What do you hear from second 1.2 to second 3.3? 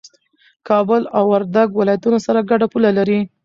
وردګ ولايتونه سره ګډه پوله لري